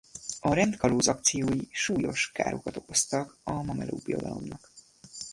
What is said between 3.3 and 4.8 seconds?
a mameluk birodalomnak.